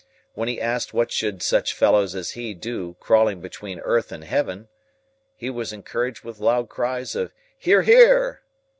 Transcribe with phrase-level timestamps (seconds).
[0.33, 4.67] When he asked what should such fellows as he do crawling between earth and heaven,
[5.35, 8.41] he was encouraged with loud cries of "Hear, hear!"